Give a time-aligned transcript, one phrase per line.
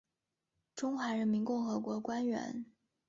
[0.75, 2.65] 中华人民共和国官员。